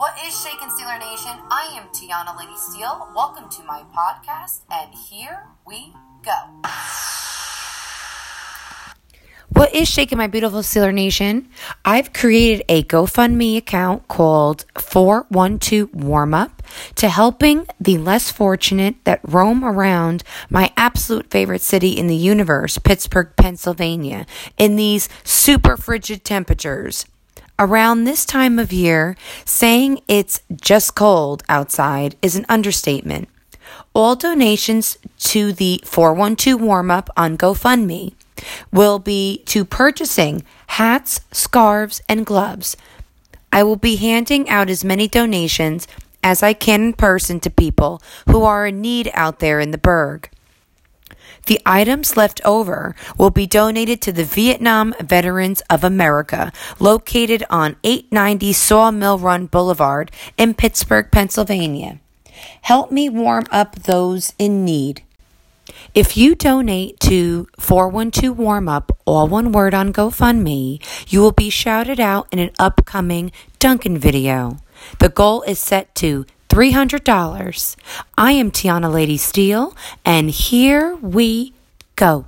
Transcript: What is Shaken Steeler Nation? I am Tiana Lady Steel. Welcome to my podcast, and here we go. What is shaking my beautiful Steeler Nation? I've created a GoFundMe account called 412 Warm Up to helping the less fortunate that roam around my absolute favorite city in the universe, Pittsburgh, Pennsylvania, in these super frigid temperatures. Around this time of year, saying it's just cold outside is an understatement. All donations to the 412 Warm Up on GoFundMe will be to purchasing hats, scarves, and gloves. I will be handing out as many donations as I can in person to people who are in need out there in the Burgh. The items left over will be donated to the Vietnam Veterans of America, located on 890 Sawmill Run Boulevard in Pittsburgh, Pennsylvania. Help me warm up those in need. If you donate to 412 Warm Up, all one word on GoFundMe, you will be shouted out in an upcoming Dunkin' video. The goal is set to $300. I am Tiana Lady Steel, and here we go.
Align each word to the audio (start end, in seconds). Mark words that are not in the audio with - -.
What 0.00 0.18
is 0.26 0.34
Shaken 0.42 0.70
Steeler 0.70 0.98
Nation? 0.98 1.38
I 1.50 1.78
am 1.78 1.86
Tiana 1.88 2.34
Lady 2.38 2.56
Steel. 2.56 3.06
Welcome 3.14 3.50
to 3.50 3.62
my 3.64 3.82
podcast, 3.94 4.60
and 4.70 4.94
here 4.94 5.42
we 5.66 5.92
go. 6.24 6.32
What 9.50 9.74
is 9.74 9.90
shaking 9.90 10.16
my 10.16 10.26
beautiful 10.26 10.60
Steeler 10.60 10.94
Nation? 10.94 11.50
I've 11.84 12.14
created 12.14 12.64
a 12.66 12.82
GoFundMe 12.82 13.58
account 13.58 14.08
called 14.08 14.64
412 14.78 15.94
Warm 15.94 16.32
Up 16.32 16.62
to 16.94 17.10
helping 17.10 17.66
the 17.78 17.98
less 17.98 18.30
fortunate 18.30 19.04
that 19.04 19.20
roam 19.22 19.62
around 19.62 20.22
my 20.48 20.72
absolute 20.78 21.30
favorite 21.30 21.60
city 21.60 21.90
in 21.90 22.06
the 22.06 22.16
universe, 22.16 22.78
Pittsburgh, 22.78 23.32
Pennsylvania, 23.36 24.24
in 24.56 24.76
these 24.76 25.10
super 25.24 25.76
frigid 25.76 26.24
temperatures. 26.24 27.04
Around 27.60 28.04
this 28.04 28.24
time 28.24 28.58
of 28.58 28.72
year, 28.72 29.18
saying 29.44 30.00
it's 30.08 30.40
just 30.62 30.94
cold 30.94 31.42
outside 31.46 32.16
is 32.22 32.34
an 32.34 32.46
understatement. 32.48 33.28
All 33.92 34.16
donations 34.16 34.96
to 35.18 35.52
the 35.52 35.82
412 35.84 36.58
Warm 36.58 36.90
Up 36.90 37.10
on 37.18 37.36
GoFundMe 37.36 38.14
will 38.72 38.98
be 38.98 39.42
to 39.44 39.66
purchasing 39.66 40.42
hats, 40.68 41.20
scarves, 41.32 42.00
and 42.08 42.24
gloves. 42.24 42.78
I 43.52 43.62
will 43.62 43.76
be 43.76 43.96
handing 43.96 44.48
out 44.48 44.70
as 44.70 44.82
many 44.82 45.06
donations 45.06 45.86
as 46.22 46.42
I 46.42 46.54
can 46.54 46.82
in 46.82 46.92
person 46.94 47.40
to 47.40 47.50
people 47.50 48.00
who 48.26 48.42
are 48.42 48.68
in 48.68 48.80
need 48.80 49.10
out 49.12 49.40
there 49.40 49.60
in 49.60 49.70
the 49.70 49.76
Burgh. 49.76 50.30
The 51.46 51.60
items 51.64 52.16
left 52.16 52.40
over 52.44 52.94
will 53.18 53.30
be 53.30 53.46
donated 53.46 54.00
to 54.02 54.12
the 54.12 54.24
Vietnam 54.24 54.94
Veterans 55.00 55.62
of 55.70 55.84
America, 55.84 56.52
located 56.78 57.44
on 57.50 57.76
890 57.82 58.52
Sawmill 58.52 59.18
Run 59.18 59.46
Boulevard 59.46 60.10
in 60.36 60.54
Pittsburgh, 60.54 61.10
Pennsylvania. 61.10 62.00
Help 62.62 62.90
me 62.90 63.08
warm 63.08 63.44
up 63.50 63.76
those 63.76 64.32
in 64.38 64.64
need. 64.64 65.02
If 65.94 66.16
you 66.16 66.34
donate 66.34 67.00
to 67.00 67.48
412 67.58 68.36
Warm 68.38 68.68
Up, 68.68 68.96
all 69.04 69.26
one 69.26 69.52
word 69.52 69.74
on 69.74 69.92
GoFundMe, 69.92 70.80
you 71.08 71.20
will 71.20 71.32
be 71.32 71.50
shouted 71.50 72.00
out 72.00 72.28
in 72.30 72.38
an 72.38 72.50
upcoming 72.58 73.32
Dunkin' 73.58 73.98
video. 73.98 74.58
The 74.98 75.08
goal 75.08 75.42
is 75.42 75.58
set 75.58 75.94
to 75.96 76.26
$300. 76.50 77.76
I 78.18 78.32
am 78.32 78.50
Tiana 78.50 78.92
Lady 78.92 79.16
Steel, 79.16 79.74
and 80.04 80.28
here 80.30 80.96
we 80.96 81.54
go. 81.94 82.26